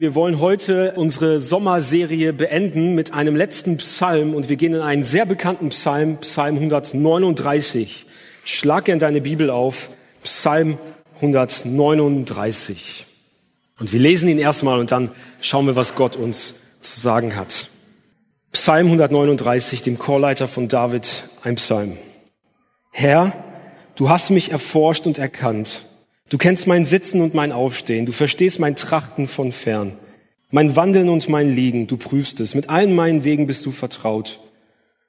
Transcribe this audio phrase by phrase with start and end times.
[0.00, 5.02] Wir wollen heute unsere Sommerserie beenden mit einem letzten Psalm und wir gehen in einen
[5.02, 8.06] sehr bekannten Psalm, Psalm 139.
[8.44, 9.88] Schlag in deine Bibel auf,
[10.22, 10.78] Psalm
[11.16, 13.06] 139.
[13.80, 17.66] Und wir lesen ihn erstmal und dann schauen wir, was Gott uns zu sagen hat.
[18.52, 21.96] Psalm 139, dem Chorleiter von David, ein Psalm.
[22.92, 23.32] Herr,
[23.96, 25.87] du hast mich erforscht und erkannt.
[26.28, 28.06] Du kennst mein Sitzen und mein Aufstehen.
[28.06, 29.96] Du verstehst mein Trachten von fern.
[30.50, 32.54] Mein Wandeln und mein Liegen, du prüfst es.
[32.54, 34.40] Mit allen meinen Wegen bist du vertraut.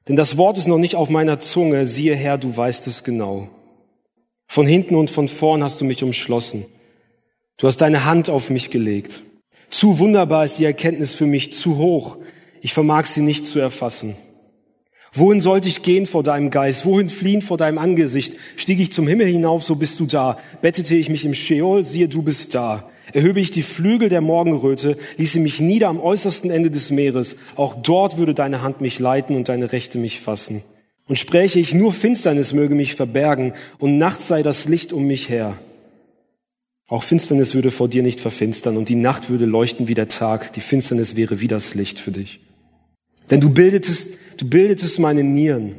[0.07, 1.87] Denn das Wort ist noch nicht auf meiner Zunge.
[1.87, 3.49] Siehe Herr, du weißt es genau.
[4.47, 6.65] Von hinten und von vorn hast du mich umschlossen.
[7.57, 9.21] Du hast deine Hand auf mich gelegt.
[9.69, 12.17] Zu wunderbar ist die Erkenntnis für mich, zu hoch.
[12.61, 14.15] Ich vermag sie nicht zu erfassen.
[15.11, 16.85] Wohin sollte ich gehen vor deinem Geist?
[16.85, 18.35] Wohin fliehen vor deinem Angesicht?
[18.55, 20.37] Stieg ich zum Himmel hinauf, so bist du da.
[20.61, 22.89] Bettete ich mich im Sheol, siehe, du bist da.
[23.11, 27.37] Erhöbe ich die Flügel der Morgenröte, ließe mich nieder am äußersten Ende des Meeres.
[27.55, 30.61] Auch dort würde deine Hand mich leiten und deine Rechte mich fassen.
[31.07, 35.27] Und spräche ich, nur Finsternis möge mich verbergen und nachts sei das Licht um mich
[35.27, 35.57] her.
[36.87, 40.53] Auch Finsternis würde vor dir nicht verfinstern und die Nacht würde leuchten wie der Tag.
[40.53, 42.41] Die Finsternis wäre wie das Licht für dich.
[43.31, 45.75] Denn du bildetest, du bildetest meine Nieren.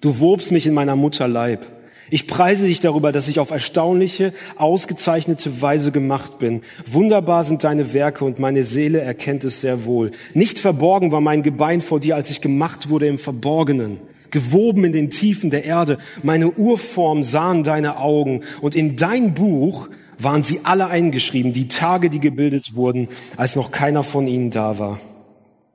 [0.00, 1.66] Du wobst mich in meiner Mutter Leib.
[2.10, 6.60] Ich preise dich darüber, dass ich auf erstaunliche, ausgezeichnete Weise gemacht bin.
[6.84, 10.10] Wunderbar sind deine Werke und meine Seele erkennt es sehr wohl.
[10.34, 13.98] Nicht verborgen war mein Gebein vor dir, als ich gemacht wurde im Verborgenen.
[14.30, 15.98] Gewoben in den Tiefen der Erde.
[16.22, 22.10] Meine Urform sahen deine Augen und in dein Buch waren sie alle eingeschrieben, die Tage,
[22.10, 24.98] die gebildet wurden, als noch keiner von ihnen da war.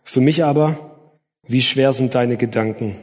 [0.04, 0.86] Für mich aber
[1.48, 2.95] wie schwer sind deine Gedanken?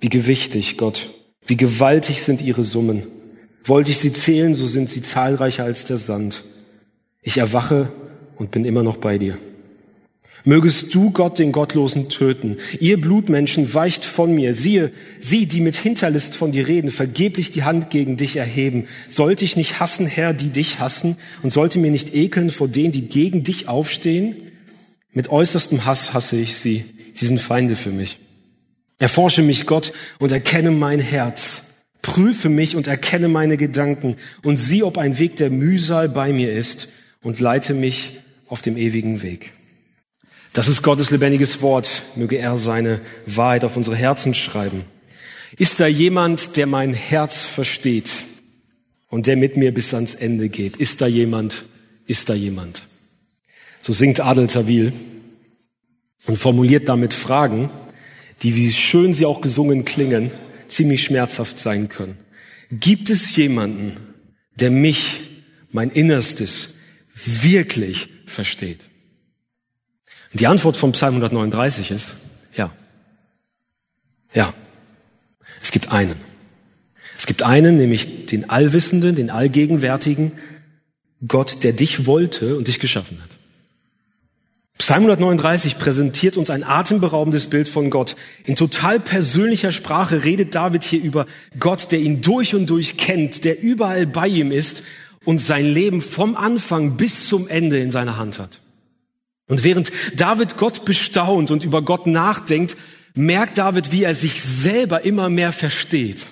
[0.00, 1.10] Wie gewichtig, Gott?
[1.46, 3.02] Wie gewaltig sind ihre Summen?
[3.64, 6.44] Wollte ich sie zählen, so sind sie zahlreicher als der Sand.
[7.22, 7.90] Ich erwache
[8.36, 9.38] und bin immer noch bei dir.
[10.44, 12.56] Mögest du Gott den Gottlosen töten.
[12.80, 14.54] Ihr Blutmenschen weicht von mir.
[14.54, 18.86] Siehe, sie, die mit Hinterlist von dir reden, vergeblich die Hand gegen dich erheben.
[19.08, 21.16] Sollte ich nicht hassen, Herr, die dich hassen?
[21.44, 24.36] Und sollte mir nicht ekeln vor denen, die gegen dich aufstehen?
[25.12, 26.86] Mit äußerstem Hass hasse ich sie.
[27.12, 28.18] Sie sind Feinde für mich.
[28.98, 31.62] Erforsche mich, Gott, und erkenne mein Herz.
[32.02, 36.52] Prüfe mich und erkenne meine Gedanken und sieh, ob ein Weg der Mühsal bei mir
[36.52, 36.88] ist
[37.22, 39.52] und leite mich auf dem ewigen Weg.
[40.52, 42.02] Das ist Gottes lebendiges Wort.
[42.16, 44.84] Möge er seine Wahrheit auf unsere Herzen schreiben.
[45.56, 48.10] Ist da jemand, der mein Herz versteht
[49.08, 50.76] und der mit mir bis ans Ende geht?
[50.76, 51.64] Ist da jemand?
[52.06, 52.82] Ist da jemand?
[53.80, 54.92] So singt Adel Tawil
[56.26, 57.70] und formuliert damit Fragen,
[58.42, 60.30] die, wie schön sie auch gesungen klingen,
[60.68, 62.16] ziemlich schmerzhaft sein können.
[62.70, 63.96] Gibt es jemanden,
[64.58, 65.20] der mich,
[65.70, 66.74] mein Innerstes,
[67.14, 68.86] wirklich versteht?
[70.32, 72.14] Und die Antwort vom Psalm 139 ist,
[72.56, 72.72] ja.
[74.32, 74.54] Ja.
[75.62, 76.16] Es gibt einen.
[77.18, 80.32] Es gibt einen, nämlich den Allwissenden, den Allgegenwärtigen
[81.28, 83.36] Gott, der dich wollte und dich geschaffen hat.
[84.82, 88.16] Psalm 139 präsentiert uns ein atemberaubendes Bild von Gott.
[88.46, 91.26] In total persönlicher Sprache redet David hier über
[91.60, 94.82] Gott, der ihn durch und durch kennt, der überall bei ihm ist
[95.24, 98.58] und sein Leben vom Anfang bis zum Ende in seiner Hand hat.
[99.46, 102.76] Und während David Gott bestaunt und über Gott nachdenkt,
[103.14, 106.26] merkt David, wie er sich selber immer mehr versteht.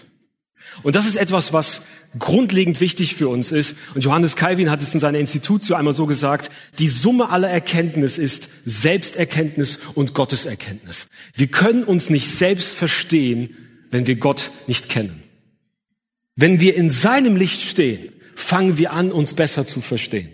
[0.82, 1.82] Und das ist etwas, was
[2.18, 3.76] grundlegend wichtig für uns ist.
[3.94, 8.18] Und Johannes Calvin hat es in seiner Institutio einmal so gesagt, die Summe aller Erkenntnis
[8.18, 11.06] ist Selbsterkenntnis und Gotteserkenntnis.
[11.34, 13.56] Wir können uns nicht selbst verstehen,
[13.90, 15.22] wenn wir Gott nicht kennen.
[16.36, 20.30] Wenn wir in seinem Licht stehen, fangen wir an, uns besser zu verstehen.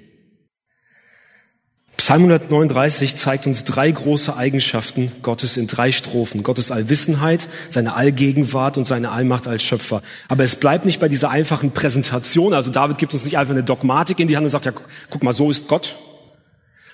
[1.97, 6.43] Psalm 139 zeigt uns drei große Eigenschaften Gottes in drei Strophen.
[6.43, 10.03] Gottes Allwissenheit, seine Allgegenwart und seine Allmacht als Schöpfer.
[10.29, 12.53] Aber es bleibt nicht bei dieser einfachen Präsentation.
[12.53, 14.73] Also David gibt uns nicht einfach eine Dogmatik in die Hand und sagt, ja,
[15.11, 15.97] guck mal, so ist Gott.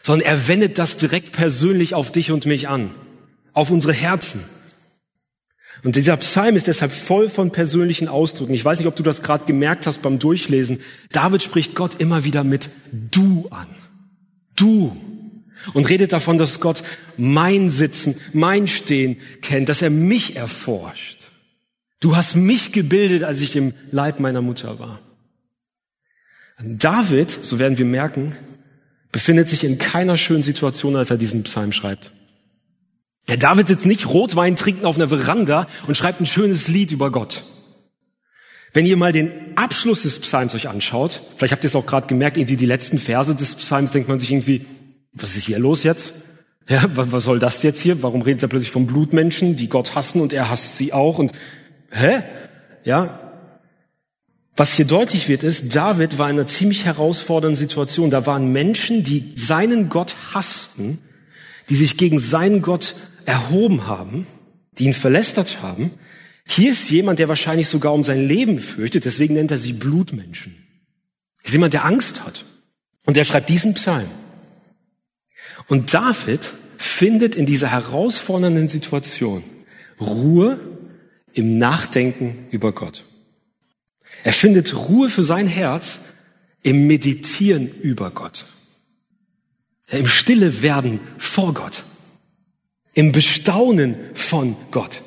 [0.02, 2.90] Sondern er wendet das direkt persönlich auf dich und mich an.
[3.54, 4.44] Auf unsere Herzen.
[5.82, 8.54] Und dieser Psalm ist deshalb voll von persönlichen Ausdrücken.
[8.54, 10.80] Ich weiß nicht, ob du das gerade gemerkt hast beim Durchlesen.
[11.10, 13.66] David spricht Gott immer wieder mit du an.
[14.56, 14.96] Du.
[15.74, 16.82] Und redet davon, dass Gott
[17.16, 21.28] mein Sitzen, mein Stehen kennt, dass er mich erforscht.
[22.00, 25.00] Du hast mich gebildet, als ich im Leib meiner Mutter war.
[26.58, 28.34] David, so werden wir merken,
[29.12, 32.10] befindet sich in keiner schönen Situation, als er diesen Psalm schreibt.
[33.28, 37.12] Ja, David sitzt nicht Rotwein trinken auf einer Veranda und schreibt ein schönes Lied über
[37.12, 37.44] Gott.
[38.72, 42.06] Wenn ihr mal den Abschluss des Psalms euch anschaut, vielleicht habt ihr es auch gerade
[42.06, 44.66] gemerkt, irgendwie die letzten Verse des Psalms, denkt man sich irgendwie,
[45.12, 46.14] was ist hier los jetzt?
[46.68, 48.02] Ja, was soll das jetzt hier?
[48.02, 51.18] Warum redet er plötzlich von Blutmenschen, die Gott hassen und er hasst sie auch?
[51.18, 51.32] Und
[51.90, 52.22] hä?
[52.84, 53.18] Ja.
[54.56, 58.10] Was hier deutlich wird, ist, David war in einer ziemlich herausfordernden Situation.
[58.10, 60.98] Da waren Menschen, die seinen Gott hassten,
[61.68, 62.94] die sich gegen seinen Gott
[63.24, 64.26] erhoben haben,
[64.78, 65.90] die ihn verlästert haben.
[66.44, 70.52] Hier ist jemand, der wahrscheinlich sogar um sein Leben fürchtet, deswegen nennt er sie Blutmenschen.
[71.40, 72.44] Hier ist jemand, der Angst hat.
[73.04, 74.08] Und er schreibt diesen Psalm.
[75.68, 79.42] Und David findet in dieser herausfordernden Situation
[80.00, 80.58] Ruhe
[81.32, 83.04] im Nachdenken über Gott.
[84.24, 86.00] Er findet Ruhe für sein Herz
[86.62, 88.46] im Meditieren über Gott.
[89.88, 91.84] Im Stille werden vor Gott.
[92.94, 95.02] Im Bestaunen von Gott.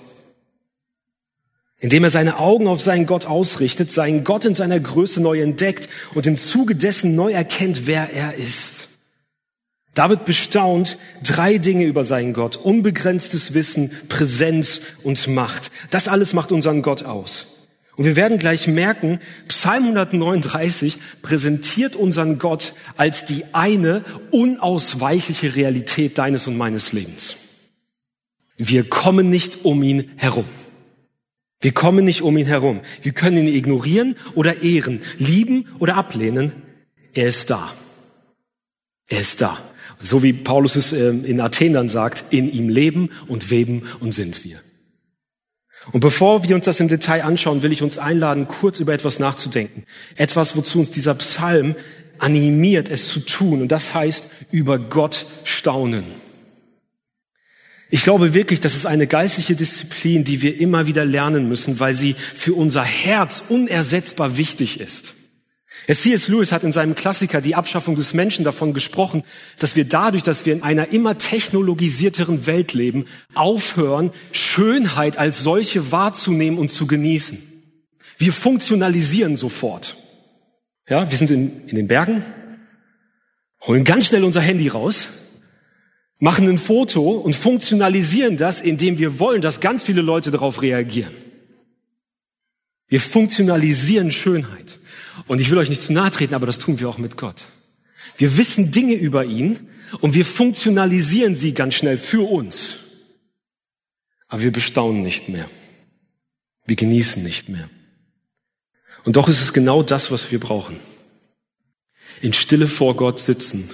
[1.79, 5.89] Indem er seine Augen auf seinen Gott ausrichtet, seinen Gott in seiner Größe neu entdeckt
[6.13, 8.87] und im Zuge dessen neu erkennt, wer er ist.
[9.93, 12.57] David bestaunt drei Dinge über seinen Gott.
[12.57, 15.71] Unbegrenztes Wissen, Präsenz und Macht.
[15.89, 17.45] Das alles macht unseren Gott aus.
[17.95, 26.17] Und wir werden gleich merken, Psalm 139 präsentiert unseren Gott als die eine unausweichliche Realität
[26.17, 27.37] deines und meines Lebens.
[28.57, 30.45] Wir kommen nicht um ihn herum.
[31.65, 32.81] Wir kommen nicht um ihn herum.
[33.01, 36.51] Wir können ihn ignorieren oder ehren, lieben oder ablehnen.
[37.15, 37.73] Er ist da.
[39.09, 39.57] Er ist da.
[39.99, 44.11] So wie Paulus es ähm, in Athen dann sagt, in ihm leben und weben und
[44.11, 44.59] sind wir.
[45.91, 49.17] Und bevor wir uns das im Detail anschauen, will ich uns einladen, kurz über etwas
[49.17, 49.85] nachzudenken.
[50.17, 51.73] Etwas, wozu uns dieser Psalm
[52.19, 53.63] animiert, es zu tun.
[53.63, 56.03] Und das heißt, über Gott staunen.
[57.89, 61.93] Ich glaube wirklich, das ist eine geistliche Disziplin, die wir immer wieder lernen müssen, weil
[61.93, 65.13] sie für unser Herz unersetzbar wichtig ist.
[65.87, 66.29] C.S.
[66.29, 69.23] Lewis hat in seinem Klassiker Die Abschaffung des Menschen davon gesprochen,
[69.59, 73.05] dass wir dadurch, dass wir in einer immer technologisierteren Welt leben,
[73.35, 77.37] aufhören, Schönheit als solche wahrzunehmen und zu genießen.
[78.17, 79.95] Wir funktionalisieren sofort.
[80.89, 82.23] Ja, wir sind in, in den Bergen,
[83.61, 85.09] holen ganz schnell unser Handy raus,
[86.19, 91.13] machen ein Foto und funktionalisieren das, indem wir wollen, dass ganz viele Leute darauf reagieren.
[92.87, 94.79] Wir funktionalisieren Schönheit.
[95.27, 97.45] Und ich will euch nicht zu nahe treten, aber das tun wir auch mit Gott.
[98.17, 99.69] Wir wissen Dinge über ihn
[100.01, 102.77] und wir funktionalisieren sie ganz schnell für uns.
[104.27, 105.49] Aber wir bestaunen nicht mehr.
[106.65, 107.69] Wir genießen nicht mehr.
[109.03, 110.77] Und doch ist es genau das, was wir brauchen.
[112.21, 113.69] In Stille vor Gott sitzen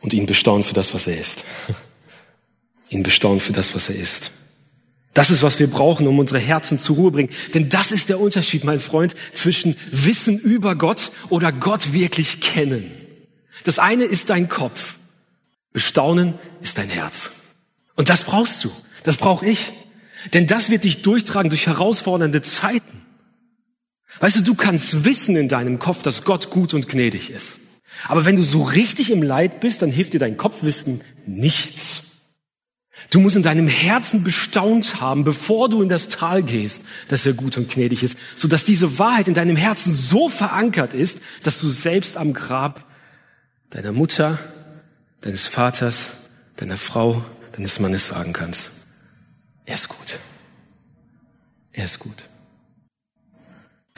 [0.00, 1.44] und ihn bestaunen für das, was er ist.
[2.88, 4.32] Ihn bestaunen für das, was er ist.
[5.14, 7.30] Das ist, was wir brauchen, um unsere Herzen zur Ruhe bringen.
[7.54, 12.90] Denn das ist der Unterschied, mein Freund, zwischen Wissen über Gott oder Gott wirklich kennen.
[13.64, 14.96] Das eine ist dein Kopf.
[15.72, 17.30] Bestaunen ist dein Herz.
[17.96, 18.70] Und das brauchst du.
[19.04, 19.72] Das brauche ich.
[20.32, 23.04] Denn das wird dich durchtragen durch herausfordernde Zeiten.
[24.20, 27.56] Weißt du, du kannst wissen in deinem Kopf, dass Gott gut und gnädig ist.
[28.08, 32.02] Aber wenn du so richtig im Leid bist, dann hilft dir dein Kopfwissen nichts.
[33.08, 37.32] Du musst in deinem Herzen bestaunt haben, bevor du in das Tal gehst, dass er
[37.32, 41.60] gut und gnädig ist, so dass diese Wahrheit in deinem Herzen so verankert ist, dass
[41.60, 42.84] du selbst am Grab
[43.70, 44.38] deiner Mutter,
[45.22, 46.10] deines Vaters,
[46.56, 48.70] deiner Frau, deines Mannes sagen kannst,
[49.64, 50.18] er ist gut.
[51.72, 52.24] Er ist gut.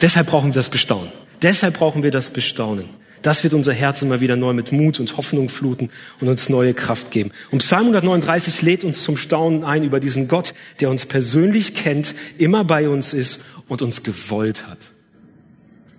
[0.00, 1.10] Deshalb brauchen wir das Bestaunen.
[1.40, 2.88] Deshalb brauchen wir das Bestaunen.
[3.22, 6.74] Das wird unser Herz immer wieder neu mit Mut und Hoffnung fluten und uns neue
[6.74, 7.30] Kraft geben.
[7.52, 12.14] Und Psalm 139 lädt uns zum Staunen ein über diesen Gott, der uns persönlich kennt,
[12.38, 13.38] immer bei uns ist
[13.68, 14.78] und uns gewollt hat.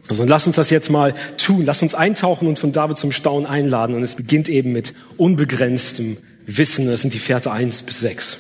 [0.10, 1.64] Also lass uns das jetzt mal tun.
[1.66, 3.96] Lass uns eintauchen und von David zum Staunen einladen.
[3.96, 6.88] Und es beginnt eben mit unbegrenztem Wissen.
[6.88, 8.38] Das sind die Verse 1 bis 6.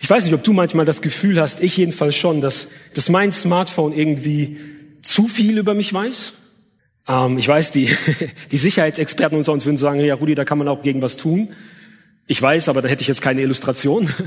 [0.00, 3.32] Ich weiß nicht, ob du manchmal das Gefühl hast, ich jedenfalls schon, dass, dass mein
[3.32, 4.58] Smartphone irgendwie
[5.02, 6.32] zu viel über mich weiß
[7.10, 7.88] ähm, ich weiß, die,
[8.52, 11.48] die Sicherheitsexperten unter uns würden sagen, ja Rudi, da kann man auch gegen was tun.
[12.26, 14.08] Ich weiß, aber da hätte ich jetzt keine Illustration.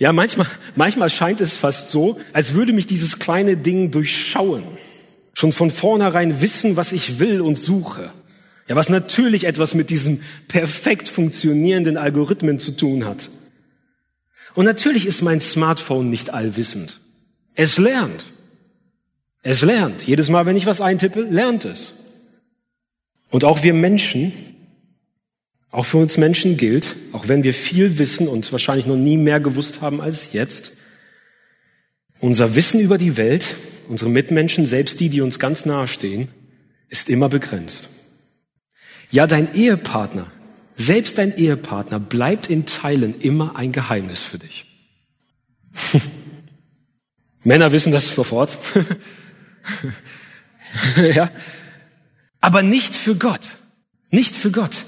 [0.00, 0.46] Ja, manchmal,
[0.76, 4.62] manchmal scheint es fast so, als würde mich dieses kleine Ding durchschauen.
[5.34, 8.12] Schon von vornherein wissen, was ich will und suche.
[8.68, 13.28] Ja, was natürlich etwas mit diesen perfekt funktionierenden Algorithmen zu tun hat.
[14.54, 17.00] Und natürlich ist mein Smartphone nicht allwissend.
[17.56, 18.26] Es lernt.
[19.42, 20.06] Es lernt.
[20.06, 21.94] Jedes Mal, wenn ich was eintippe, lernt es.
[23.30, 24.32] Und auch wir Menschen,
[25.70, 29.40] auch für uns Menschen gilt, auch wenn wir viel wissen und wahrscheinlich noch nie mehr
[29.40, 30.76] gewusst haben als jetzt,
[32.20, 33.54] unser Wissen über die Welt,
[33.88, 36.28] unsere Mitmenschen, selbst die, die uns ganz nahe stehen,
[36.88, 37.90] ist immer begrenzt.
[39.10, 40.26] Ja, dein Ehepartner,
[40.80, 44.64] Selbst dein Ehepartner bleibt in Teilen immer ein Geheimnis für dich.
[47.42, 48.56] Männer wissen das sofort.
[51.14, 51.32] ja.
[52.48, 53.58] Aber nicht für Gott.
[54.08, 54.78] Nicht für Gott.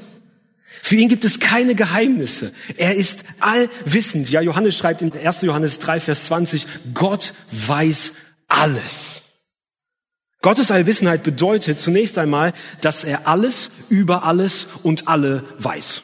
[0.83, 2.55] Für ihn gibt es keine Geheimnisse.
[2.79, 4.31] Er ist allwissend.
[4.31, 5.43] Ja, Johannes schreibt in 1.
[5.43, 8.13] Johannes 3, Vers 20, Gott weiß
[8.49, 9.21] alles.
[10.41, 16.01] Gottes Allwissenheit bedeutet zunächst einmal, dass er alles über alles und alle weiß.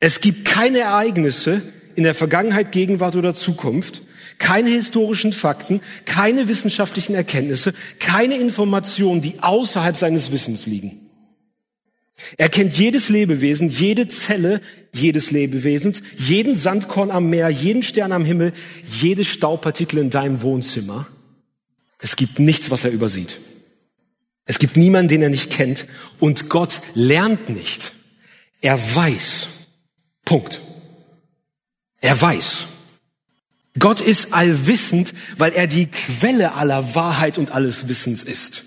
[0.00, 1.62] Es gibt keine Ereignisse
[1.94, 4.02] in der Vergangenheit, Gegenwart oder Zukunft,
[4.40, 11.06] keine historischen Fakten, keine wissenschaftlichen Erkenntnisse, keine Informationen, die außerhalb seines Wissens liegen.
[12.36, 14.60] Er kennt jedes Lebewesen, jede Zelle
[14.92, 18.52] jedes Lebewesens, jeden Sandkorn am Meer, jeden Stern am Himmel,
[18.84, 21.06] jede Staubpartikel in deinem Wohnzimmer.
[21.98, 23.38] Es gibt nichts, was er übersieht.
[24.46, 25.86] Es gibt niemanden, den er nicht kennt.
[26.18, 27.92] Und Gott lernt nicht.
[28.60, 29.46] Er weiß.
[30.24, 30.60] Punkt.
[32.00, 32.64] Er weiß.
[33.78, 38.64] Gott ist allwissend, weil er die Quelle aller Wahrheit und alles Wissens ist.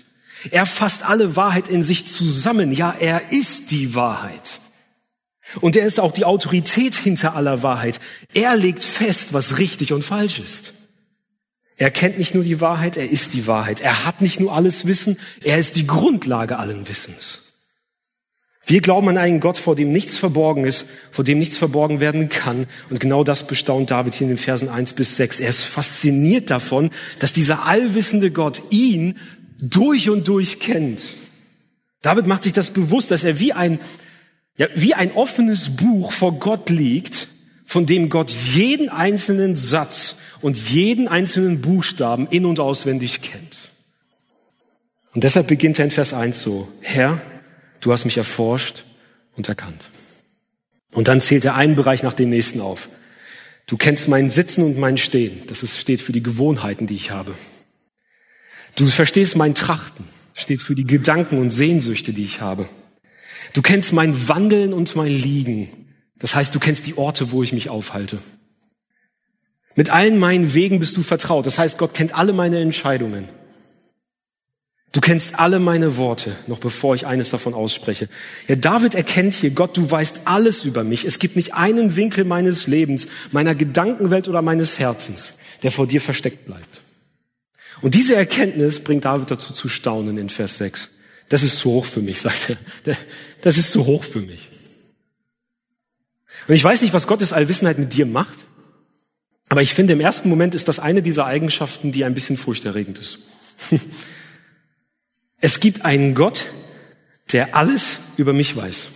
[0.50, 2.72] Er fasst alle Wahrheit in sich zusammen.
[2.72, 4.60] Ja, er ist die Wahrheit.
[5.60, 8.00] Und er ist auch die Autorität hinter aller Wahrheit.
[8.32, 10.72] Er legt fest, was richtig und falsch ist.
[11.76, 13.80] Er kennt nicht nur die Wahrheit, er ist die Wahrheit.
[13.80, 17.43] Er hat nicht nur alles Wissen, er ist die Grundlage allen Wissens.
[18.66, 22.30] Wir glauben an einen Gott, vor dem nichts verborgen ist, vor dem nichts verborgen werden
[22.30, 22.66] kann.
[22.88, 25.40] Und genau das bestaunt David hier in den Versen 1 bis 6.
[25.40, 29.18] Er ist fasziniert davon, dass dieser allwissende Gott ihn
[29.60, 31.04] durch und durch kennt.
[32.00, 33.80] David macht sich das bewusst, dass er wie ein,
[34.56, 37.28] ja, wie ein offenes Buch vor Gott liegt,
[37.66, 43.58] von dem Gott jeden einzelnen Satz und jeden einzelnen Buchstaben in und auswendig kennt.
[45.14, 47.20] Und deshalb beginnt er in Vers 1 so, Herr,
[47.84, 48.84] du hast mich erforscht
[49.36, 49.90] und erkannt.
[50.90, 52.88] Und dann zählt er einen Bereich nach dem nächsten auf.
[53.66, 55.42] Du kennst mein Sitzen und mein Stehen.
[55.48, 57.34] Das ist, steht für die Gewohnheiten, die ich habe.
[58.76, 62.68] Du verstehst mein Trachten, steht für die Gedanken und Sehnsüchte, die ich habe.
[63.52, 65.68] Du kennst mein Wandeln und mein Liegen.
[66.18, 68.18] Das heißt, du kennst die Orte, wo ich mich aufhalte.
[69.76, 71.46] Mit allen meinen Wegen bist du vertraut.
[71.46, 73.28] Das heißt, Gott kennt alle meine Entscheidungen.
[74.94, 78.08] Du kennst alle meine Worte, noch bevor ich eines davon ausspreche.
[78.46, 81.04] Ja, David erkennt hier, Gott, du weißt alles über mich.
[81.04, 85.32] Es gibt nicht einen Winkel meines Lebens, meiner Gedankenwelt oder meines Herzens,
[85.64, 86.82] der vor dir versteckt bleibt.
[87.82, 90.90] Und diese Erkenntnis bringt David dazu zu staunen in Vers 6.
[91.28, 92.96] Das ist zu hoch für mich, sagt er.
[93.40, 94.48] Das ist zu hoch für mich.
[96.46, 98.38] Und ich weiß nicht, was Gottes Allwissenheit mit dir macht,
[99.48, 103.00] aber ich finde, im ersten Moment ist das eine dieser Eigenschaften, die ein bisschen furchterregend
[103.00, 103.18] ist.
[105.44, 106.46] Es gibt einen Gott,
[107.32, 108.88] der alles über mich weiß,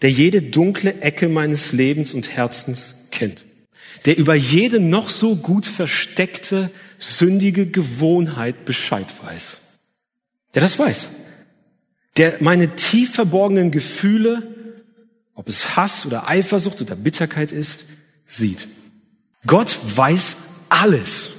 [0.00, 3.44] der jede dunkle Ecke meines Lebens und Herzens kennt
[4.04, 9.58] der über jede noch so gut versteckte sündige Gewohnheit Bescheid weiß.
[10.54, 11.08] Der das weiß.
[12.16, 14.54] Der meine tief verborgenen Gefühle,
[15.34, 17.84] ob es Hass oder Eifersucht oder Bitterkeit ist,
[18.26, 18.68] sieht.
[19.46, 20.36] Gott weiß
[20.68, 21.30] alles.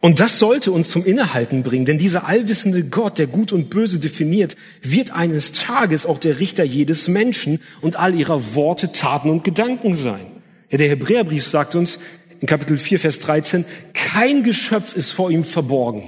[0.00, 3.98] Und das sollte uns zum Innehalten bringen, denn dieser allwissende Gott, der Gut und Böse
[3.98, 9.42] definiert, wird eines Tages auch der Richter jedes Menschen und all ihrer Worte, Taten und
[9.42, 10.26] Gedanken sein.
[10.70, 11.98] Ja, der Hebräerbrief sagt uns
[12.40, 16.02] in Kapitel 4, Vers 13, kein Geschöpf ist vor ihm verborgen,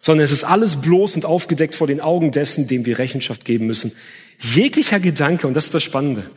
[0.00, 3.66] sondern es ist alles bloß und aufgedeckt vor den Augen dessen, dem wir Rechenschaft geben
[3.66, 3.92] müssen.
[4.40, 6.28] Jeglicher Gedanke, und das ist das Spannende,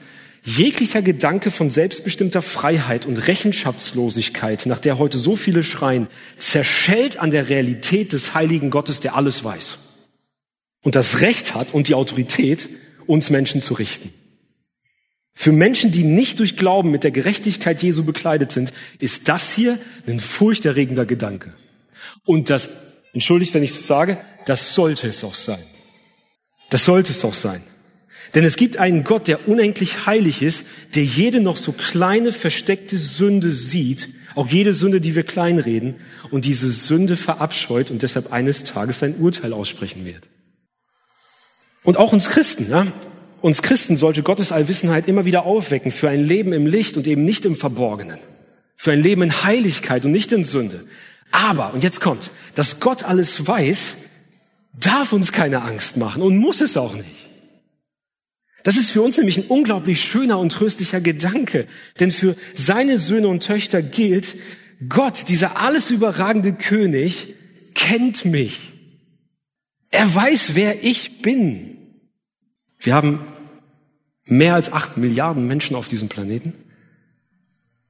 [0.44, 6.08] jeglicher Gedanke von selbstbestimmter Freiheit und Rechenschaftslosigkeit, nach der heute so viele schreien,
[6.38, 9.78] zerschellt an der Realität des heiligen Gottes, der alles weiß
[10.84, 12.70] und das Recht hat und die Autorität,
[13.08, 14.14] uns Menschen zu richten.
[15.34, 19.80] Für Menschen, die nicht durch Glauben mit der Gerechtigkeit Jesu bekleidet sind, ist das hier
[20.06, 21.54] ein furchterregender Gedanke.
[22.26, 22.70] Und das,
[23.14, 25.64] entschuldigt, wenn ich es sage, das sollte es auch sein.
[26.70, 27.64] Das sollte es auch sein.
[28.36, 32.98] Denn es gibt einen Gott, der unendlich heilig ist, der jede noch so kleine versteckte
[32.98, 35.96] Sünde sieht, auch jede Sünde, die wir kleinreden,
[36.32, 40.28] und diese Sünde verabscheut und deshalb eines Tages sein Urteil aussprechen wird.
[41.84, 42.88] Und auch uns Christen, ja,
[43.42, 47.26] uns Christen sollte Gottes Allwissenheit immer wieder aufwecken für ein Leben im Licht und eben
[47.26, 48.18] nicht im Verborgenen.
[48.78, 50.86] Für ein Leben in Heiligkeit und nicht in Sünde.
[51.32, 53.96] Aber, und jetzt kommt, dass Gott alles weiß,
[54.74, 57.33] darf uns keine Angst machen und muss es auch nicht.
[58.64, 61.68] Das ist für uns nämlich ein unglaublich schöner und tröstlicher Gedanke.
[62.00, 64.36] Denn für seine Söhne und Töchter gilt,
[64.88, 67.36] Gott, dieser alles überragende König,
[67.76, 68.60] kennt mich.
[69.92, 71.78] Er weiß, wer ich bin.
[72.80, 73.20] Wir haben
[74.26, 76.54] Mehr als acht Milliarden Menschen auf diesem Planeten.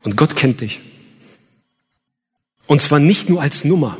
[0.01, 0.81] Und Gott kennt dich.
[2.65, 3.97] Und zwar nicht nur als Nummer,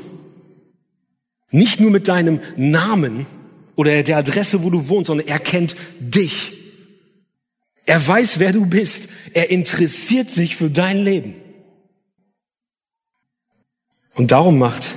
[1.51, 3.27] nicht nur mit deinem Namen
[3.75, 6.62] oder der Adresse, wo du wohnst, sondern er kennt dich.
[7.85, 9.09] Er weiß, wer du bist.
[9.33, 11.35] Er interessiert sich für dein Leben.
[14.15, 14.92] Und darum macht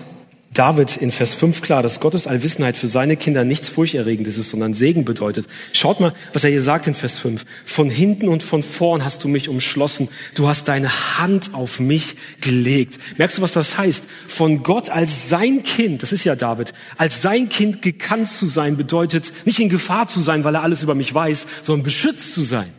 [0.57, 4.73] David in Vers 5 klar, dass Gottes Allwissenheit für seine Kinder nichts Furchterregendes ist, sondern
[4.73, 5.47] Segen bedeutet.
[5.75, 7.45] Schaut mal, was er hier sagt in Vers 5.
[7.67, 10.09] Von hinten und von vorn hast du mich umschlossen.
[10.35, 12.99] Du hast deine Hand auf mich gelegt.
[13.19, 14.07] Merkst du, was das heißt?
[14.27, 18.79] Von Gott als sein Kind, das ist ja David, als sein Kind gekannt zu sein,
[18.79, 22.43] bedeutet nicht in Gefahr zu sein, weil er alles über mich weiß, sondern beschützt zu
[22.43, 22.73] sein.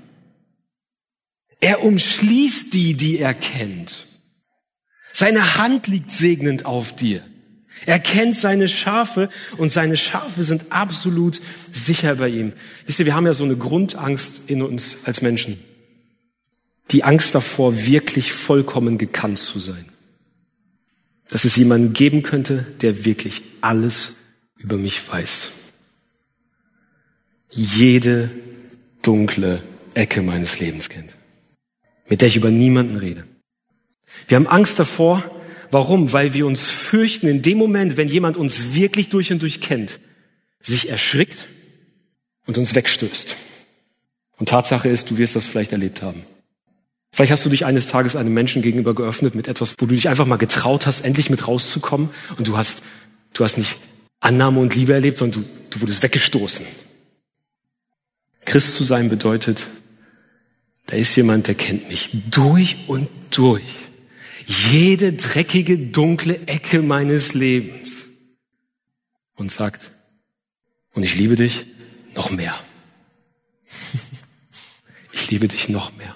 [1.60, 4.06] Er umschließt die, die er kennt.
[5.14, 7.22] Seine Hand liegt segnend auf dir.
[7.86, 11.40] Er kennt seine Schafe und seine Schafe sind absolut
[11.72, 12.54] sicher bei ihm.
[12.86, 15.58] Wisst ihr, wir haben ja so eine Grundangst in uns als Menschen.
[16.92, 19.86] Die Angst davor, wirklich vollkommen gekannt zu sein.
[21.30, 24.16] Dass es jemanden geben könnte, der wirklich alles
[24.58, 25.50] über mich weiß.
[27.52, 28.30] Jede
[29.02, 29.62] dunkle
[29.94, 31.16] Ecke meines Lebens kennt.
[32.08, 33.26] Mit der ich über niemanden rede.
[34.28, 35.24] Wir haben Angst davor,
[35.72, 36.14] Warum?
[36.14, 40.00] Weil wir uns fürchten, in dem Moment, wenn jemand uns wirklich durch und durch kennt,
[40.62, 41.48] sich erschrickt
[42.46, 43.36] und uns wegstößt.
[44.38, 46.24] Und Tatsache ist, du wirst das vielleicht erlebt haben.
[47.12, 50.08] Vielleicht hast du dich eines Tages einem Menschen gegenüber geöffnet mit etwas, wo du dich
[50.10, 52.84] einfach mal getraut hast, endlich mit rauszukommen und du hast,
[53.34, 53.78] du hast nicht
[54.20, 56.66] Annahme und Liebe erlebt, sondern du, du wurdest weggestoßen.
[58.46, 59.68] Christ zu sein bedeutet,
[60.86, 63.64] da ist jemand, der kennt mich durch und durch
[64.48, 68.06] jede dreckige, dunkle Ecke meines Lebens
[69.36, 69.92] und sagt,
[70.94, 71.66] und ich liebe dich
[72.16, 72.60] noch mehr.
[75.14, 76.16] Ich liebe dich noch mehr.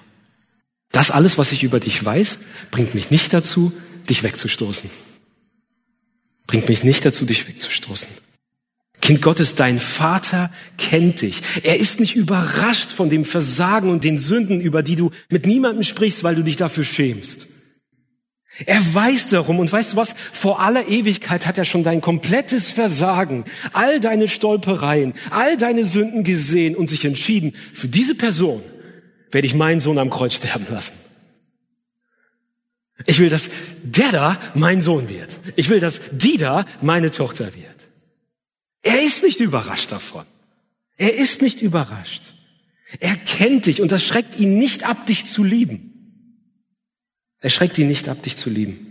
[0.90, 2.38] Das alles, was ich über dich weiß,
[2.70, 3.70] bringt mich nicht dazu,
[4.08, 4.88] dich wegzustoßen.
[6.46, 8.08] Bringt mich nicht dazu, dich wegzustoßen.
[9.02, 11.42] Kind Gottes, dein Vater kennt dich.
[11.62, 15.82] Er ist nicht überrascht von dem Versagen und den Sünden, über die du mit niemandem
[15.82, 17.48] sprichst, weil du dich dafür schämst.
[18.66, 20.14] Er weiß darum und weißt du was?
[20.32, 26.22] Vor aller Ewigkeit hat er schon dein komplettes Versagen, all deine Stolpereien, all deine Sünden
[26.22, 28.62] gesehen und sich entschieden, für diese Person
[29.30, 30.92] werde ich meinen Sohn am Kreuz sterben lassen.
[33.06, 33.48] Ich will, dass
[33.82, 35.40] der da mein Sohn wird.
[35.56, 37.88] Ich will, dass die da meine Tochter wird.
[38.82, 40.24] Er ist nicht überrascht davon.
[40.98, 42.34] Er ist nicht überrascht.
[43.00, 45.91] Er kennt dich und das schreckt ihn nicht ab, dich zu lieben.
[47.42, 48.88] Er schreckt ihn nicht ab, dich zu lieben.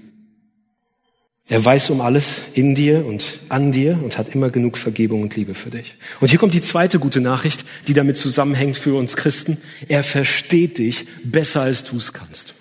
[1.47, 5.35] Er weiß um alles in dir und an dir und hat immer genug Vergebung und
[5.35, 5.95] Liebe für dich.
[6.19, 9.57] Und hier kommt die zweite gute Nachricht, die damit zusammenhängt für uns Christen.
[9.87, 12.53] Er versteht dich besser, als du es kannst.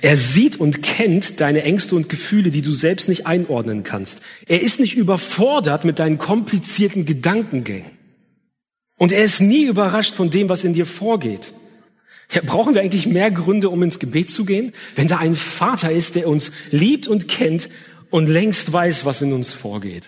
[0.00, 4.20] Er sieht und kennt deine Ängste und Gefühle, die du selbst nicht einordnen kannst.
[4.46, 7.90] Er ist nicht überfordert mit deinen komplizierten Gedankengängen.
[8.96, 11.52] Und er ist nie überrascht von dem, was in dir vorgeht.
[12.30, 14.72] Ja, brauchen wir eigentlich mehr Gründe, um ins Gebet zu gehen?
[14.96, 17.70] Wenn da ein Vater ist, der uns liebt und kennt
[18.10, 20.06] und längst weiß, was in uns vorgeht.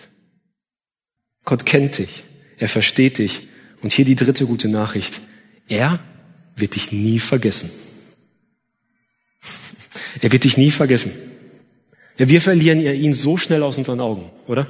[1.45, 2.23] Gott kennt dich,
[2.57, 3.47] er versteht dich.
[3.81, 5.21] Und hier die dritte gute Nachricht.
[5.67, 5.99] Er
[6.55, 7.71] wird dich nie vergessen.
[10.21, 11.11] Er wird dich nie vergessen.
[12.17, 14.67] Ja, wir verlieren ihn so schnell aus unseren Augen, oder?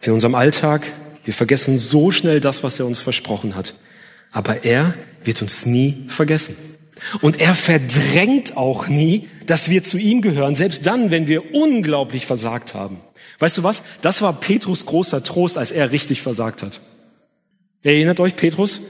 [0.00, 0.90] In unserem Alltag,
[1.24, 3.74] wir vergessen so schnell das, was er uns versprochen hat.
[4.32, 6.56] Aber er wird uns nie vergessen.
[7.20, 12.26] Und er verdrängt auch nie, dass wir zu ihm gehören, selbst dann, wenn wir unglaublich
[12.26, 13.00] versagt haben.
[13.38, 13.82] Weißt du was?
[14.02, 16.80] Das war Petrus großer Trost, als er richtig versagt hat.
[17.82, 18.80] Erinnert euch Petrus?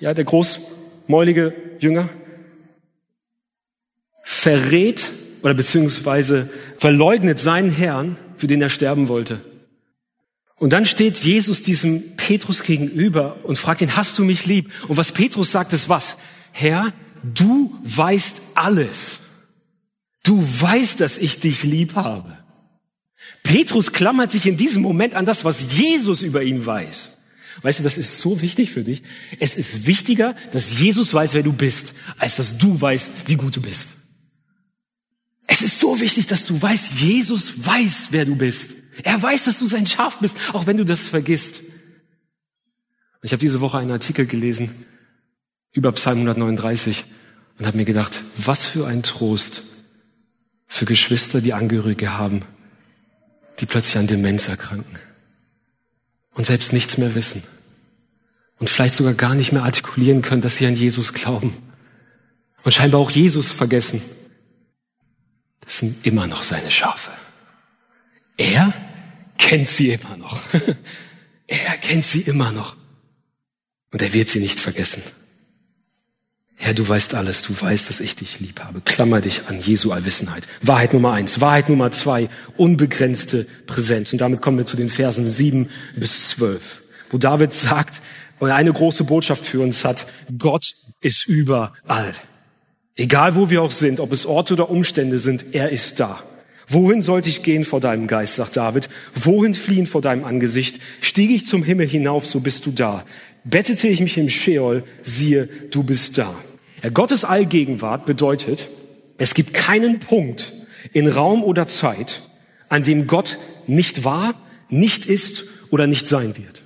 [0.00, 2.08] Ja, der großmäulige Jünger?
[4.24, 9.40] Verrät oder beziehungsweise verleugnet seinen Herrn, für den er sterben wollte.
[10.56, 14.70] Und dann steht Jesus diesem Petrus gegenüber und fragt ihn, hast du mich lieb?
[14.88, 16.16] Und was Petrus sagt, ist was?
[16.52, 19.18] Herr, du weißt alles.
[20.22, 22.38] Du weißt, dass ich dich lieb habe.
[23.42, 27.10] Petrus klammert sich in diesem Moment an das, was Jesus über ihn weiß.
[27.62, 29.02] Weißt du, das ist so wichtig für dich.
[29.38, 33.56] Es ist wichtiger, dass Jesus weiß, wer du bist, als dass du weißt, wie gut
[33.56, 33.90] du bist.
[35.46, 38.70] Es ist so wichtig, dass du weißt, Jesus weiß, wer du bist.
[39.02, 41.60] Er weiß, dass du sein Schaf bist, auch wenn du das vergisst.
[43.22, 44.70] ich habe diese Woche einen Artikel gelesen
[45.72, 47.04] über Psalm 139
[47.58, 49.62] und habe mir gedacht, was für ein Trost
[50.66, 52.42] für Geschwister, die Angehörige haben,
[53.60, 54.98] die plötzlich an Demenz erkranken
[56.34, 57.42] und selbst nichts mehr wissen
[58.58, 61.56] und vielleicht sogar gar nicht mehr artikulieren können, dass sie an Jesus glauben
[62.62, 64.02] und scheinbar auch Jesus vergessen.
[65.60, 67.10] Das sind immer noch seine Schafe.
[68.36, 68.72] Er
[69.38, 70.38] kennt sie immer noch.
[71.46, 72.74] Er kennt sie immer noch.
[73.92, 75.02] Und er wird sie nicht vergessen.
[76.56, 78.80] Herr, du weißt alles, du weißt, dass ich dich lieb habe.
[78.80, 80.48] Klammer dich an Jesu Allwissenheit.
[80.62, 81.40] Wahrheit Nummer eins.
[81.40, 82.30] Wahrheit Nummer zwei.
[82.56, 84.12] Unbegrenzte Präsenz.
[84.12, 88.00] Und damit kommen wir zu den Versen sieben bis zwölf, wo David sagt,
[88.38, 90.06] und eine große Botschaft für uns hat,
[90.38, 90.64] Gott
[91.00, 92.14] ist überall.
[92.96, 96.22] Egal wo wir auch sind, ob es Orte oder Umstände sind, er ist da.
[96.68, 98.88] Wohin sollte ich gehen vor deinem Geist, sagt David?
[99.14, 100.80] Wohin fliehen vor deinem Angesicht?
[101.00, 103.04] Stiege ich zum Himmel hinauf, so bist du da.
[103.44, 106.34] Bettete ich mich im Scheol, siehe, du bist da.
[106.82, 108.68] Ja, Gottes Allgegenwart bedeutet,
[109.18, 110.52] es gibt keinen Punkt
[110.92, 112.22] in Raum oder Zeit,
[112.68, 114.34] an dem Gott nicht war,
[114.68, 116.62] nicht ist oder nicht sein wird.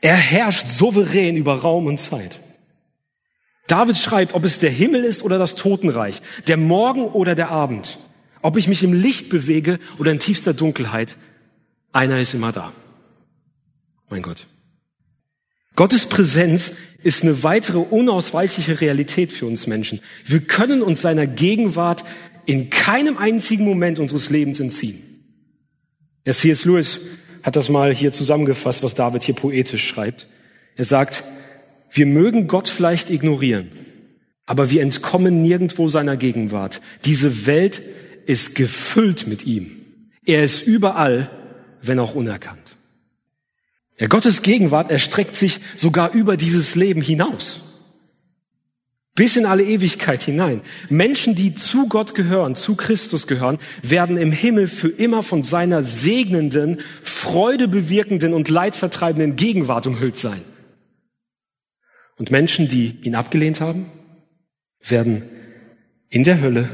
[0.00, 2.40] Er herrscht souverän über Raum und Zeit.
[3.66, 7.98] David schreibt, ob es der Himmel ist oder das Totenreich, der Morgen oder der Abend,
[8.46, 11.16] ob ich mich im Licht bewege oder in tiefster Dunkelheit,
[11.90, 12.72] einer ist immer da.
[14.08, 14.46] Mein Gott.
[15.74, 19.98] Gottes Präsenz ist eine weitere unausweichliche Realität für uns Menschen.
[20.24, 22.04] Wir können uns seiner Gegenwart
[22.44, 25.02] in keinem einzigen Moment unseres Lebens entziehen.
[26.24, 26.64] Der C.S.
[26.64, 27.00] Lewis
[27.42, 30.28] hat das mal hier zusammengefasst, was David hier poetisch schreibt.
[30.76, 31.24] Er sagt,
[31.90, 33.72] wir mögen Gott vielleicht ignorieren,
[34.46, 36.80] aber wir entkommen nirgendwo seiner Gegenwart.
[37.04, 37.82] Diese Welt
[38.26, 39.70] ist gefüllt mit ihm.
[40.24, 41.30] Er ist überall,
[41.82, 42.76] wenn auch unerkannt.
[43.98, 47.60] Ja, Gottes Gegenwart erstreckt sich sogar über dieses Leben hinaus.
[49.14, 50.60] Bis in alle Ewigkeit hinein.
[50.90, 55.82] Menschen, die zu Gott gehören, zu Christus gehören, werden im Himmel für immer von seiner
[55.82, 60.42] segnenden, freudebewirkenden und leidvertreibenden Gegenwart umhüllt sein.
[62.16, 63.86] Und Menschen, die ihn abgelehnt haben,
[64.80, 65.22] werden
[66.10, 66.68] in der Hölle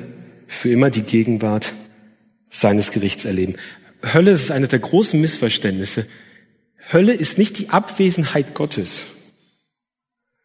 [0.53, 1.73] für immer die Gegenwart
[2.51, 3.57] seines Gerichts erleben.
[4.03, 6.07] Hölle ist eine der großen Missverständnisse.
[6.93, 9.07] Hölle ist nicht die Abwesenheit Gottes.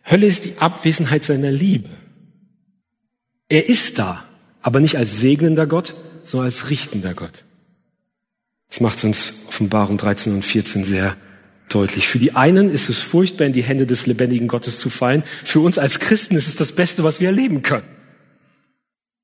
[0.09, 1.89] Hölle ist die Abwesenheit seiner Liebe.
[3.49, 4.23] Er ist da,
[4.61, 7.43] aber nicht als segnender Gott, sondern als richtender Gott.
[8.69, 11.17] Das macht uns Offenbarung 13 und 14 sehr
[11.69, 12.07] deutlich.
[12.07, 15.23] Für die einen ist es furchtbar, in die Hände des lebendigen Gottes zu fallen.
[15.43, 17.96] Für uns als Christen ist es das Beste, was wir erleben können.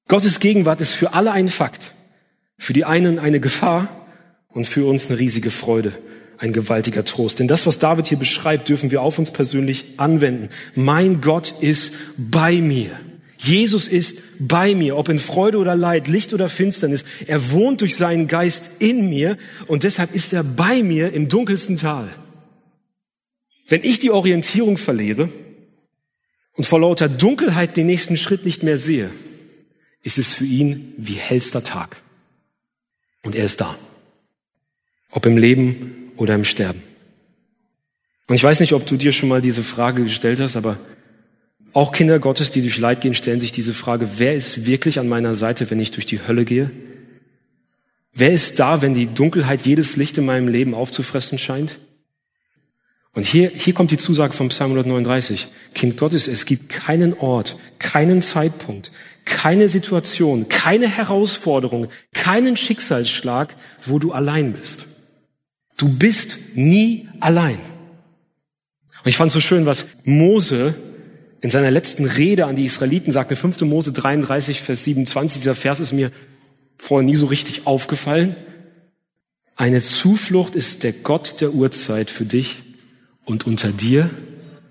[0.07, 1.93] Gottes Gegenwart ist für alle ein Fakt.
[2.57, 3.89] Für die einen eine Gefahr
[4.49, 5.93] und für uns eine riesige Freude,
[6.37, 7.39] ein gewaltiger Trost.
[7.39, 10.49] Denn das, was David hier beschreibt, dürfen wir auf uns persönlich anwenden.
[10.75, 12.91] Mein Gott ist bei mir.
[13.37, 17.03] Jesus ist bei mir, ob in Freude oder Leid, Licht oder Finsternis.
[17.27, 19.37] Er wohnt durch seinen Geist in mir
[19.67, 22.07] und deshalb ist er bei mir im dunkelsten Tal.
[23.67, 25.29] Wenn ich die Orientierung verliere
[26.53, 29.09] und vor lauter Dunkelheit den nächsten Schritt nicht mehr sehe,
[30.03, 32.01] ist es für ihn wie hellster Tag.
[33.23, 33.75] Und er ist da.
[35.09, 36.83] Ob im Leben oder im Sterben.
[38.27, 40.77] Und ich weiß nicht, ob du dir schon mal diese Frage gestellt hast, aber
[41.73, 45.07] auch Kinder Gottes, die durch Leid gehen, stellen sich diese Frage, wer ist wirklich an
[45.07, 46.71] meiner Seite, wenn ich durch die Hölle gehe?
[48.13, 51.79] Wer ist da, wenn die Dunkelheit jedes Licht in meinem Leben aufzufressen scheint?
[53.13, 55.47] Und hier, hier kommt die Zusage vom Psalm 139.
[55.73, 58.91] Kind Gottes, es gibt keinen Ort, keinen Zeitpunkt,
[59.25, 64.85] keine Situation, keine Herausforderung, keinen Schicksalsschlag, wo du allein bist.
[65.77, 67.57] Du bist nie allein.
[69.03, 70.75] Und ich fand so schön, was Mose
[71.41, 73.61] in seiner letzten Rede an die Israeliten sagte, 5.
[73.61, 76.11] Mose 33, Vers 27, dieser Vers ist mir
[76.77, 78.35] vorher nie so richtig aufgefallen.
[79.55, 82.57] Eine Zuflucht ist der Gott der Urzeit für dich
[83.25, 84.09] und unter dir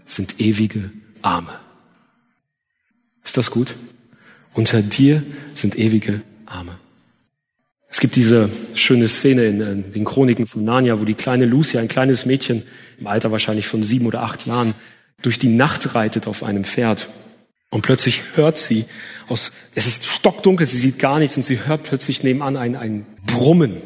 [0.07, 1.53] sind ewige Arme.
[3.25, 3.75] Ist das gut?
[4.55, 5.23] Unter dir
[5.55, 6.77] sind ewige Arme.
[7.89, 11.89] Es gibt diese schöne Szene in den Chroniken von Narnia, wo die kleine Lucy, ein
[11.89, 12.63] kleines Mädchen
[12.99, 14.75] im Alter wahrscheinlich von sieben oder acht Jahren,
[15.21, 17.09] durch die Nacht reitet auf einem Pferd.
[17.71, 18.87] Und plötzlich hört sie
[19.29, 23.07] aus, es ist stockdunkel, sie sieht gar nichts und sie hört plötzlich nebenan ein, ein
[23.27, 23.77] Brummen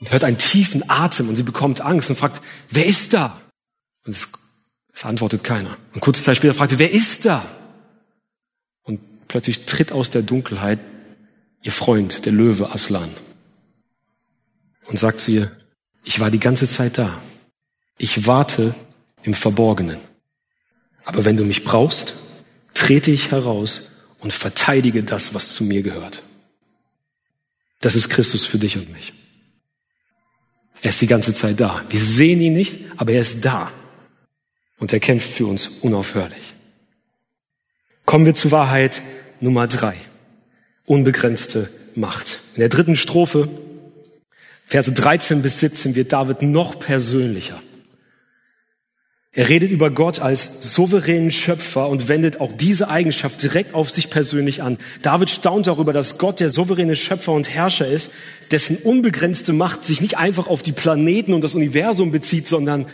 [0.00, 3.40] und hört einen tiefen Atem und sie bekommt Angst und fragt, wer ist da?
[4.04, 4.28] Und es,
[4.92, 5.76] es antwortet keiner.
[5.92, 7.44] Und kurze Zeit später fragt sie, wer ist da?
[9.28, 10.80] Plötzlich tritt aus der Dunkelheit
[11.62, 13.10] ihr Freund, der Löwe Aslan,
[14.86, 15.52] und sagt zu ihr,
[16.02, 17.20] ich war die ganze Zeit da.
[17.98, 18.74] Ich warte
[19.22, 19.98] im Verborgenen.
[21.04, 22.14] Aber wenn du mich brauchst,
[22.72, 26.22] trete ich heraus und verteidige das, was zu mir gehört.
[27.80, 29.12] Das ist Christus für dich und mich.
[30.80, 31.84] Er ist die ganze Zeit da.
[31.88, 33.70] Wir sehen ihn nicht, aber er ist da.
[34.78, 36.54] Und er kämpft für uns unaufhörlich.
[38.04, 39.02] Kommen wir zu Wahrheit
[39.40, 39.94] Nummer drei.
[40.84, 42.38] Unbegrenzte Macht.
[42.54, 43.48] In der dritten Strophe,
[44.64, 47.60] Verse 13 bis 17, wird David noch persönlicher.
[49.32, 54.10] Er redet über Gott als souveränen Schöpfer und wendet auch diese Eigenschaft direkt auf sich
[54.10, 54.78] persönlich an.
[55.02, 58.10] David staunt darüber, dass Gott der souveräne Schöpfer und Herrscher ist,
[58.50, 62.86] dessen unbegrenzte Macht sich nicht einfach auf die Planeten und das Universum bezieht, sondern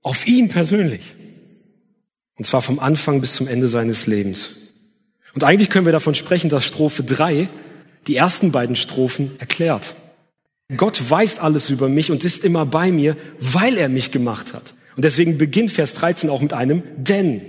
[0.00, 1.02] auf ihn persönlich.
[2.38, 4.61] Und zwar vom Anfang bis zum Ende seines Lebens.
[5.34, 7.48] Und eigentlich können wir davon sprechen, dass Strophe 3
[8.06, 9.94] die ersten beiden Strophen erklärt.
[10.76, 14.74] Gott weiß alles über mich und ist immer bei mir, weil er mich gemacht hat.
[14.96, 17.42] Und deswegen beginnt Vers 13 auch mit einem denn.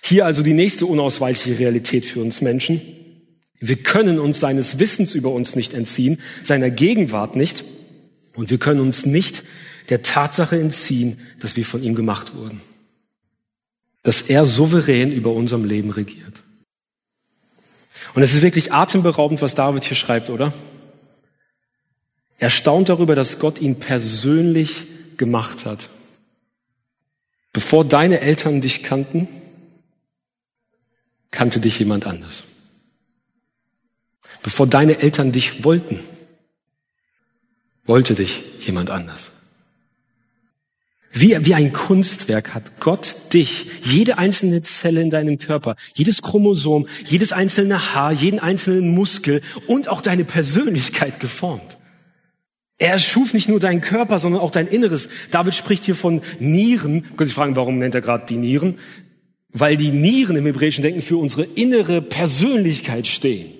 [0.00, 2.80] Hier also die nächste unausweichliche Realität für uns Menschen.
[3.60, 7.64] Wir können uns seines Wissens über uns nicht entziehen, seiner Gegenwart nicht.
[8.34, 9.42] Und wir können uns nicht
[9.88, 12.60] der Tatsache entziehen, dass wir von ihm gemacht wurden.
[14.08, 16.42] Dass er souverän über unserem Leben regiert.
[18.14, 20.54] Und es ist wirklich atemberaubend, was David hier schreibt, oder?
[22.38, 24.86] Er staunt darüber, dass Gott ihn persönlich
[25.18, 25.90] gemacht hat.
[27.52, 29.28] Bevor deine Eltern dich kannten,
[31.30, 32.44] kannte dich jemand anders.
[34.42, 36.00] Bevor deine Eltern dich wollten,
[37.84, 39.32] wollte dich jemand anders.
[41.10, 46.86] Wie, wie ein Kunstwerk hat Gott dich, jede einzelne Zelle in deinem Körper, jedes Chromosom,
[47.04, 51.78] jedes einzelne Haar, jeden einzelnen Muskel und auch deine Persönlichkeit geformt.
[52.76, 55.08] Er schuf nicht nur deinen Körper, sondern auch dein Inneres.
[55.32, 57.02] David spricht hier von Nieren.
[57.16, 58.78] Können Sie fragen, warum nennt er gerade die Nieren?
[59.50, 63.52] Weil die Nieren im hebräischen Denken für unsere innere Persönlichkeit stehen.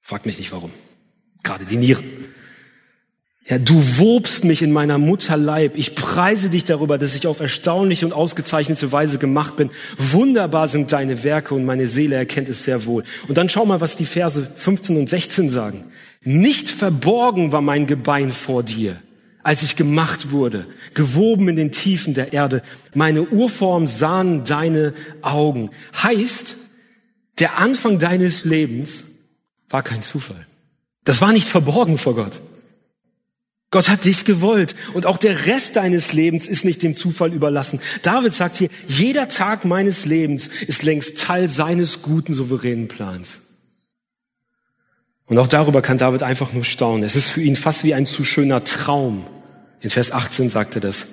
[0.00, 0.70] Frag mich nicht warum.
[1.42, 2.04] Gerade die Nieren.
[3.46, 5.76] Ja, du wobst mich in meiner Mutter Leib.
[5.76, 9.70] Ich preise dich darüber, dass ich auf erstaunliche und ausgezeichnete Weise gemacht bin.
[9.98, 13.04] Wunderbar sind deine Werke und meine Seele erkennt es sehr wohl.
[13.28, 15.84] Und dann schau mal, was die Verse 15 und 16 sagen.
[16.22, 18.96] Nicht verborgen war mein Gebein vor dir,
[19.42, 22.62] als ich gemacht wurde, gewoben in den Tiefen der Erde.
[22.94, 25.68] Meine Urform sahen deine Augen.
[26.02, 26.56] Heißt,
[27.38, 29.04] der Anfang deines Lebens
[29.68, 30.46] war kein Zufall.
[31.04, 32.40] Das war nicht verborgen vor Gott.
[33.74, 37.80] Gott hat dich gewollt und auch der Rest deines Lebens ist nicht dem Zufall überlassen.
[38.02, 43.40] David sagt hier, jeder Tag meines Lebens ist längst Teil seines guten, souveränen Plans.
[45.26, 47.02] Und auch darüber kann David einfach nur staunen.
[47.02, 49.26] Es ist für ihn fast wie ein zu schöner Traum.
[49.80, 51.06] In Vers 18 sagt er das.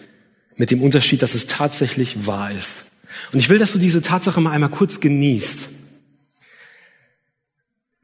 [0.56, 2.91] Mit dem Unterschied, dass es tatsächlich wahr ist.
[3.32, 5.67] Und ich will, dass du diese Tatsache mal einmal kurz genießt.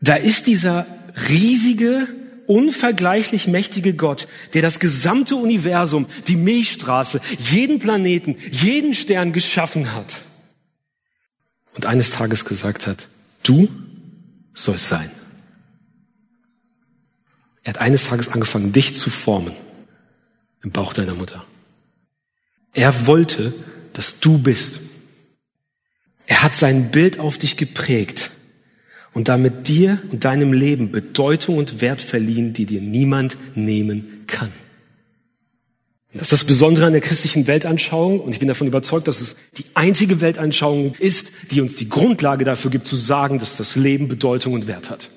[0.01, 0.87] Da ist dieser
[1.29, 2.07] riesige,
[2.47, 10.21] unvergleichlich mächtige Gott, der das gesamte Universum, die Milchstraße, jeden Planeten, jeden Stern geschaffen hat.
[11.75, 13.07] Und eines Tages gesagt hat,
[13.43, 13.69] du
[14.53, 15.11] sollst sein.
[17.63, 19.53] Er hat eines Tages angefangen, dich zu formen
[20.63, 21.45] im Bauch deiner Mutter.
[22.73, 23.53] Er wollte,
[23.93, 24.79] dass du bist.
[26.25, 28.31] Er hat sein Bild auf dich geprägt
[29.17, 34.51] und damit dir und deinem Leben Bedeutung und Wert verliehen, die dir niemand nehmen kann.
[36.13, 39.35] Das ist das Besondere an der christlichen Weltanschauung und ich bin davon überzeugt, dass es
[39.57, 44.07] die einzige Weltanschauung ist, die uns die Grundlage dafür gibt zu sagen, dass das Leben
[44.07, 45.09] Bedeutung und Wert hat.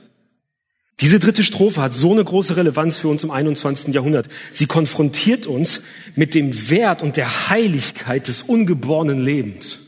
[1.00, 3.92] Diese dritte Strophe hat so eine große Relevanz für uns im 21.
[3.92, 4.28] Jahrhundert.
[4.54, 5.82] Sie konfrontiert uns
[6.16, 9.79] mit dem Wert und der Heiligkeit des ungeborenen Lebens.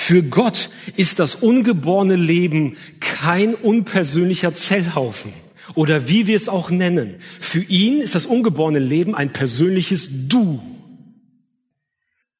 [0.00, 5.32] Für Gott ist das ungeborene Leben kein unpersönlicher Zellhaufen
[5.74, 7.16] oder wie wir es auch nennen.
[7.40, 10.62] Für ihn ist das ungeborene Leben ein persönliches Du.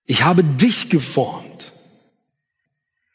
[0.07, 1.48] Ich habe dich geformt.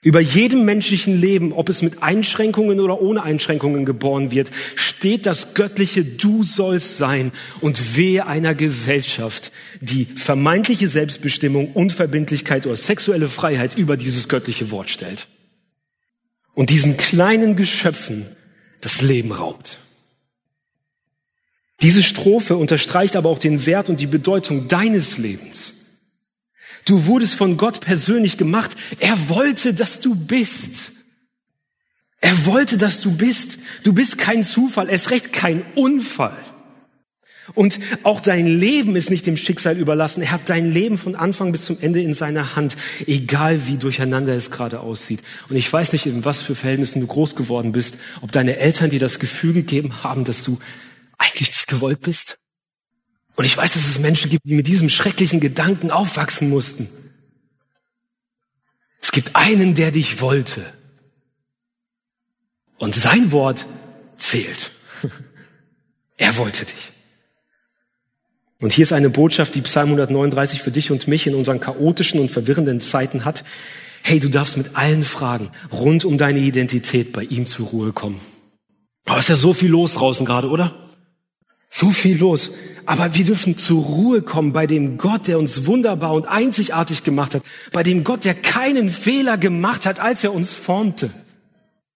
[0.04, 5.54] Über jedem menschlichen Leben, ob es mit Einschränkungen oder ohne Einschränkungen geboren wird, steht das
[5.54, 13.80] göttliche Du sollst sein und wehe einer Gesellschaft, die vermeintliche Selbstbestimmung, Unverbindlichkeit oder sexuelle Freiheit
[13.80, 15.28] über dieses göttliche Wort stellt.
[16.54, 18.26] Und diesen kleinen Geschöpfen
[18.82, 19.78] das Leben raubt.
[21.82, 25.83] Diese Strophe unterstreicht aber auch den Wert und die Bedeutung deines Lebens.
[26.86, 28.72] Du wurdest von Gott persönlich gemacht.
[29.00, 30.92] Er wollte, dass du bist.
[32.20, 33.60] Er wollte, dass du bist.
[33.84, 36.38] Du bist kein Zufall, erst recht kein Unfall.
[37.56, 40.22] Und auch dein Leben ist nicht dem Schicksal überlassen.
[40.22, 44.34] Er hat dein Leben von Anfang bis zum Ende in seiner Hand, egal wie durcheinander
[44.34, 45.20] es gerade aussieht.
[45.50, 48.90] Und ich weiß nicht, in was für Verhältnissen du groß geworden bist, ob deine Eltern
[48.90, 50.58] dir das Gefühl gegeben haben, dass du
[51.18, 52.38] eigentlich nicht gewollt bist
[53.36, 56.88] Und ich weiß, dass es Menschen gibt, die mit diesem schrecklichen Gedanken aufwachsen mussten.
[59.02, 60.62] Es gibt einen, der dich wollte.
[62.78, 63.66] Und sein Wort
[64.18, 64.72] zählt.
[66.16, 66.92] Er wollte dich.
[68.60, 72.20] Und hier ist eine Botschaft, die Psalm 139 für dich und mich in unseren chaotischen
[72.20, 73.44] und verwirrenden Zeiten hat.
[74.04, 78.22] Hey, du darfst mit allen Fragen rund um deine Identität bei ihm zur Ruhe kommen.
[79.06, 80.83] Aber ist ja so viel los draußen gerade, oder?
[81.76, 82.52] So viel los.
[82.86, 87.34] Aber wir dürfen zur Ruhe kommen bei dem Gott, der uns wunderbar und einzigartig gemacht
[87.34, 87.42] hat.
[87.72, 91.10] Bei dem Gott, der keinen Fehler gemacht hat, als er uns formte.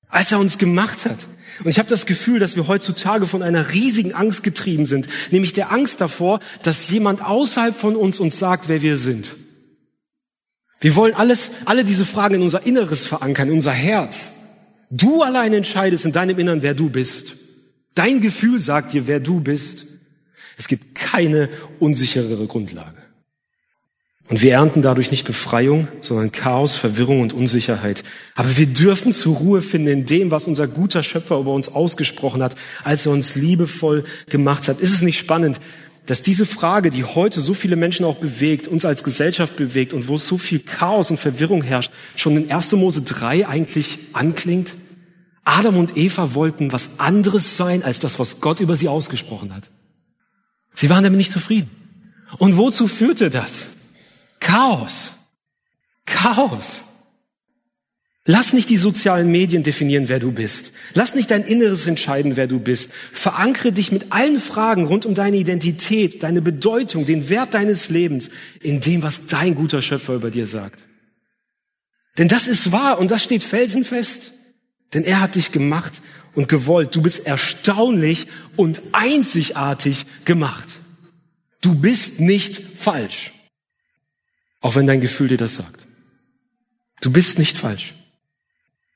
[0.09, 1.27] Als er uns gemacht hat.
[1.63, 5.53] Und ich habe das Gefühl, dass wir heutzutage von einer riesigen Angst getrieben sind, nämlich
[5.53, 9.35] der Angst davor, dass jemand außerhalb von uns uns sagt, wer wir sind.
[10.79, 14.31] Wir wollen alles, alle diese Fragen in unser Inneres verankern, in unser Herz.
[14.89, 17.35] Du allein entscheidest in deinem Innern, wer du bist.
[17.97, 19.85] Dein Gefühl sagt dir, wer du bist.
[20.55, 22.97] Es gibt keine unsicherere Grundlage.
[24.29, 28.03] Und wir ernten dadurch nicht Befreiung, sondern Chaos, Verwirrung und Unsicherheit.
[28.35, 32.43] Aber wir dürfen zur Ruhe finden in dem, was unser guter Schöpfer über uns ausgesprochen
[32.43, 34.79] hat, als er uns liebevoll gemacht hat.
[34.79, 35.59] Ist es nicht spannend,
[36.05, 40.07] dass diese Frage, die heute so viele Menschen auch bewegt, uns als Gesellschaft bewegt und
[40.07, 42.73] wo so viel Chaos und Verwirrung herrscht, schon in 1.
[42.73, 44.73] Mose 3 eigentlich anklingt?
[45.47, 49.69] Adam und Eva wollten was anderes sein als das, was Gott über sie ausgesprochen hat.
[50.75, 51.71] Sie waren damit nicht zufrieden.
[52.37, 53.67] Und wozu führte das?
[54.41, 55.13] Chaos.
[56.05, 56.81] Chaos.
[58.25, 60.73] Lass nicht die sozialen Medien definieren, wer du bist.
[60.93, 62.91] Lass nicht dein Inneres entscheiden, wer du bist.
[63.13, 68.31] Verankere dich mit allen Fragen rund um deine Identität, deine Bedeutung, den Wert deines Lebens
[68.61, 70.83] in dem, was dein guter Schöpfer über dir sagt.
[72.17, 74.33] Denn das ist wahr und das steht felsenfest.
[74.93, 76.01] Denn er hat dich gemacht
[76.35, 76.95] und gewollt.
[76.95, 80.79] Du bist erstaunlich und einzigartig gemacht.
[81.61, 83.33] Du bist nicht falsch.
[84.61, 85.85] Auch wenn dein Gefühl dir das sagt.
[87.01, 87.93] Du bist nicht falsch.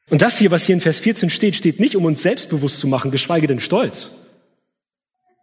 [0.09, 2.87] Und das hier, was hier in Vers 14 steht, steht nicht, um uns selbstbewusst zu
[2.87, 4.09] machen, geschweige denn stolz.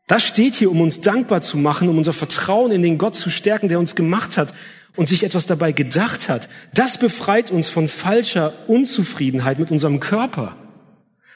[0.06, 3.30] Das steht hier, um uns dankbar zu machen, um unser Vertrauen in den Gott zu
[3.30, 4.54] stärken, der uns gemacht hat
[4.98, 6.48] und sich etwas dabei gedacht hat.
[6.74, 10.56] Das befreit uns von falscher Unzufriedenheit mit unserem Körper,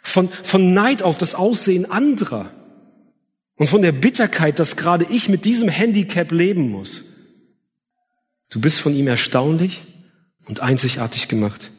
[0.02, 2.50] von, von Neid auf das Aussehen anderer
[3.54, 7.02] und von der Bitterkeit, dass gerade ich mit diesem Handicap leben muss.
[8.50, 9.82] Du bist von ihm erstaunlich
[10.46, 11.70] und einzigartig gemacht.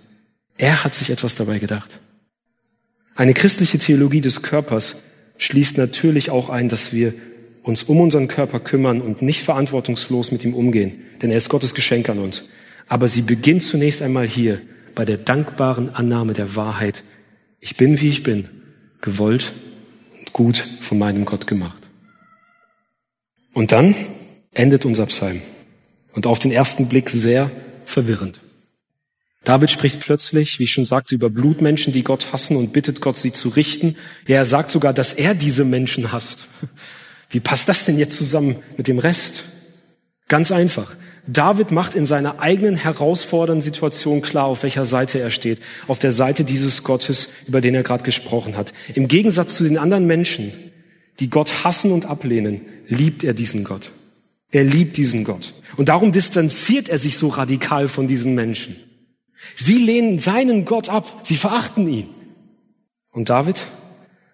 [0.58, 2.00] Er hat sich etwas dabei gedacht.
[3.14, 5.04] Eine christliche Theologie des Körpers
[5.38, 7.14] schließt natürlich auch ein, dass wir
[7.64, 11.74] uns um unseren Körper kümmern und nicht verantwortungslos mit ihm umgehen, denn er ist Gottes
[11.74, 12.50] Geschenk an uns.
[12.88, 14.62] Aber sie beginnt zunächst einmal hier
[14.94, 17.04] bei der dankbaren Annahme der Wahrheit.
[17.60, 18.50] Ich bin, wie ich bin,
[19.02, 19.54] gewollt
[20.20, 21.80] und gut von meinem Gott gemacht.
[23.54, 23.96] Und dann
[24.54, 25.42] endet unser Psalm
[26.14, 27.50] und auf den ersten Blick sehr
[27.86, 28.42] verwirrend.
[29.44, 33.18] David spricht plötzlich, wie ich schon sagte, über Blutmenschen, die Gott hassen und bittet Gott,
[33.18, 33.96] sie zu richten.
[34.26, 36.48] Ja, er sagt sogar, dass er diese Menschen hasst.
[37.34, 39.44] Wie passt das denn jetzt zusammen mit dem Rest?
[40.28, 40.96] Ganz einfach.
[41.26, 45.60] David macht in seiner eigenen herausfordernden Situation klar, auf welcher Seite er steht.
[45.88, 48.72] Auf der Seite dieses Gottes, über den er gerade gesprochen hat.
[48.94, 50.54] Im Gegensatz zu den anderen Menschen,
[51.20, 53.92] die Gott hassen und ablehnen, liebt er diesen Gott.
[54.52, 55.54] Er liebt diesen Gott.
[55.76, 58.76] Und darum distanziert er sich so radikal von diesen Menschen.
[59.56, 61.22] Sie lehnen seinen Gott ab.
[61.24, 62.10] Sie verachten ihn.
[63.10, 63.66] Und David?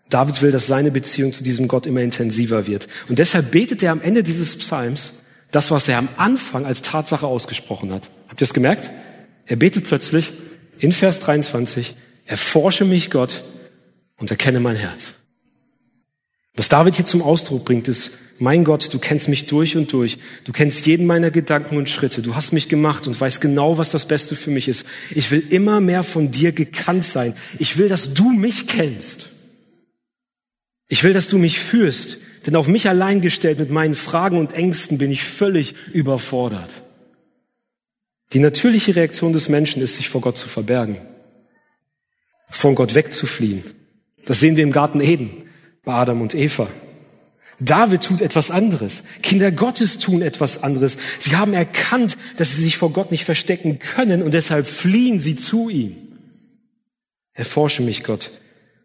[0.10, 2.88] David will, dass seine Beziehung zu diesem Gott immer intensiver wird.
[3.08, 5.12] Und deshalb betet er am Ende dieses Psalms
[5.52, 8.10] das, was er am Anfang als Tatsache ausgesprochen hat.
[8.28, 8.92] Habt ihr es gemerkt?
[9.46, 10.32] Er betet plötzlich
[10.78, 11.96] in Vers 23,
[12.26, 13.44] erforsche mich Gott
[14.18, 15.16] und erkenne mein Herz.
[16.56, 20.18] Was David hier zum Ausdruck bringt, ist, mein Gott, du kennst mich durch und durch.
[20.46, 22.22] Du kennst jeden meiner Gedanken und Schritte.
[22.22, 24.86] Du hast mich gemacht und weißt genau, was das Beste für mich ist.
[25.12, 27.34] Ich will immer mehr von dir gekannt sein.
[27.60, 29.29] Ich will, dass du mich kennst.
[30.90, 32.18] Ich will, dass du mich führst.
[32.46, 36.70] Denn auf mich allein gestellt mit meinen Fragen und Ängsten bin ich völlig überfordert.
[38.34, 40.98] Die natürliche Reaktion des Menschen ist, sich vor Gott zu verbergen.
[42.50, 43.64] Von Gott wegzufliehen.
[44.26, 45.32] Das sehen wir im Garten Eden
[45.84, 46.68] bei Adam und Eva.
[47.60, 49.04] David tut etwas anderes.
[49.22, 50.98] Kinder Gottes tun etwas anderes.
[51.20, 55.36] Sie haben erkannt, dass sie sich vor Gott nicht verstecken können und deshalb fliehen sie
[55.36, 55.96] zu ihm.
[57.34, 58.32] Erforsche mich, Gott,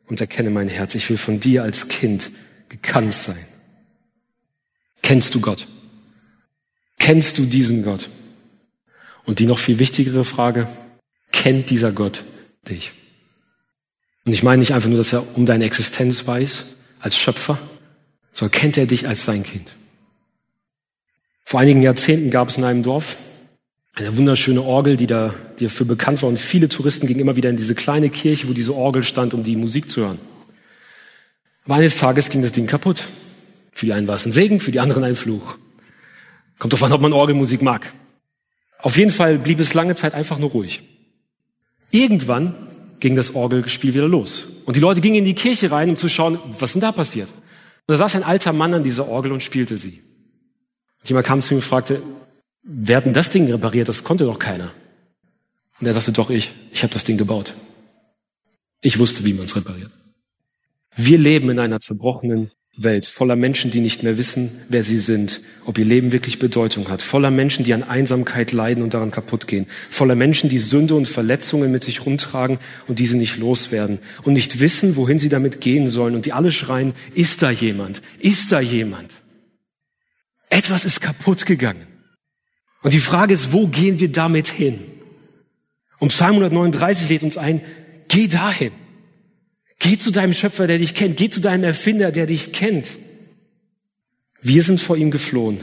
[0.06, 0.94] und erkenne mein Herz.
[0.94, 2.30] Ich will von dir als Kind
[2.68, 3.44] gekannt sein.
[5.02, 5.66] Kennst du Gott?
[6.98, 8.08] Kennst du diesen Gott?
[9.24, 10.68] Und die noch viel wichtigere Frage,
[11.32, 12.24] kennt dieser Gott
[12.68, 12.92] dich?
[14.24, 16.64] Und ich meine nicht einfach nur, dass er um deine Existenz weiß
[17.00, 17.58] als Schöpfer,
[18.32, 19.74] sondern kennt er dich als sein Kind?
[21.44, 23.16] Vor einigen Jahrzehnten gab es in einem Dorf
[23.94, 27.50] eine wunderschöne Orgel, die da, die dafür bekannt war und viele Touristen gingen immer wieder
[27.50, 30.18] in diese kleine Kirche, wo diese Orgel stand, um die Musik zu hören.
[31.64, 33.04] Aber eines Tages ging das Ding kaputt.
[33.72, 35.56] Für die einen war es ein Segen, für die anderen ein Fluch.
[36.58, 37.92] Kommt drauf an, ob man Orgelmusik mag.
[38.78, 40.82] Auf jeden Fall blieb es lange Zeit einfach nur ruhig.
[41.90, 42.54] Irgendwann
[43.00, 44.46] ging das Orgelspiel wieder los.
[44.66, 47.28] Und die Leute gingen in die Kirche rein, um zu schauen, was denn da passiert.
[47.28, 50.02] Und da saß ein alter Mann an dieser Orgel und spielte sie.
[51.04, 52.02] Jemand kam zu ihm und fragte,
[52.64, 53.88] wer hat denn das Ding repariert?
[53.88, 54.72] Das konnte doch keiner.
[55.80, 57.54] Und er sagte, doch ich, ich habe das Ding gebaut.
[58.80, 59.90] Ich wusste, wie man es repariert.
[60.96, 65.40] Wir leben in einer zerbrochenen Welt, voller Menschen, die nicht mehr wissen, wer sie sind,
[65.64, 69.46] ob ihr Leben wirklich Bedeutung hat, voller Menschen, die an Einsamkeit leiden und daran kaputt
[69.46, 72.58] gehen, voller Menschen, die Sünde und Verletzungen mit sich rumtragen
[72.88, 76.50] und diese nicht loswerden und nicht wissen, wohin sie damit gehen sollen und die alle
[76.50, 78.02] schreien, ist da jemand?
[78.18, 79.12] Ist da jemand?
[80.50, 81.93] Etwas ist kaputt gegangen.
[82.84, 84.78] Und die Frage ist, wo gehen wir damit hin?
[85.98, 87.62] Und Psalm 139 lädt uns ein,
[88.08, 88.72] geh dahin.
[89.78, 91.16] Geh zu deinem Schöpfer, der dich kennt.
[91.16, 92.98] Geh zu deinem Erfinder, der dich kennt.
[94.42, 95.60] Wir sind vor ihm geflohen,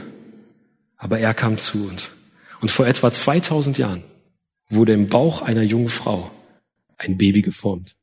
[0.96, 2.10] aber er kam zu uns.
[2.60, 4.02] Und vor etwa 2000 Jahren
[4.68, 6.28] wurde im Bauch einer jungen Frau
[6.98, 7.94] ein Baby geformt.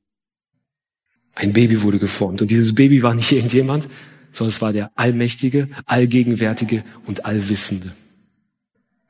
[1.36, 2.42] Ein Baby wurde geformt.
[2.42, 3.90] Und dieses Baby war nicht irgendjemand,
[4.32, 7.94] sondern es war der Allmächtige, Allgegenwärtige und Allwissende.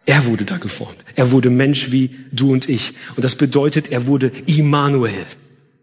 [0.10, 1.06] Er wurde da geformt.
[1.16, 2.94] Er wurde Mensch wie du und ich.
[3.16, 5.28] Und das bedeutet, er wurde Immanuel.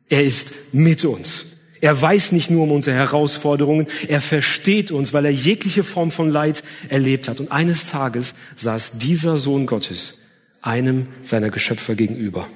[0.08, 1.44] Er ist mit uns.
[1.80, 6.28] Er weiß nicht nur um unsere Herausforderungen, er versteht uns, weil er jegliche Form von
[6.28, 7.38] Leid erlebt hat.
[7.38, 10.18] Und eines Tages saß dieser Sohn Gottes
[10.60, 12.48] einem seiner Geschöpfer gegenüber.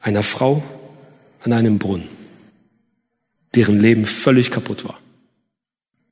[0.00, 0.62] Einer Frau
[1.42, 2.08] an einem Brunnen,
[3.54, 4.98] deren Leben völlig kaputt war.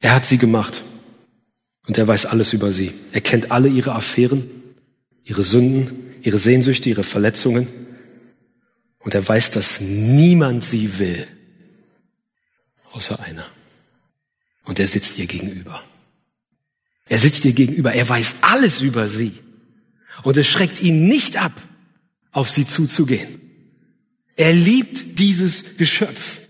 [0.00, 0.82] Er hat sie gemacht
[1.86, 2.92] und er weiß alles über sie.
[3.12, 4.48] Er kennt alle ihre Affären,
[5.24, 7.66] ihre Sünden, ihre Sehnsüchte, ihre Verletzungen.
[9.00, 11.26] Und er weiß, dass niemand sie will,
[12.92, 13.46] außer einer.
[14.64, 15.82] Und er sitzt ihr gegenüber.
[17.08, 17.92] Er sitzt ihr gegenüber.
[17.92, 19.32] Er weiß alles über sie.
[20.22, 21.52] Und es schreckt ihn nicht ab,
[22.30, 23.40] auf sie zuzugehen.
[24.36, 26.40] Er liebt dieses Geschöpf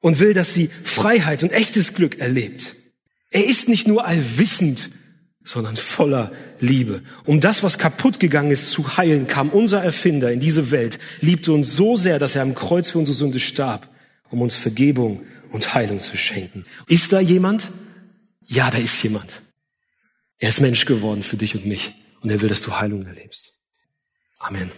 [0.00, 2.74] und will, dass sie Freiheit und echtes Glück erlebt.
[3.30, 4.90] Er ist nicht nur allwissend
[5.42, 7.02] sondern voller Liebe.
[7.24, 11.52] Um das, was kaputt gegangen ist, zu heilen, kam unser Erfinder in diese Welt, liebte
[11.52, 13.88] uns so sehr, dass er am Kreuz für unsere Sünde starb,
[14.30, 16.64] um uns Vergebung und Heilung zu schenken.
[16.86, 17.68] Ist da jemand?
[18.46, 19.42] Ja, da ist jemand.
[20.38, 23.54] Er ist Mensch geworden für dich und mich und er will, dass du Heilung erlebst.
[24.38, 24.70] Amen.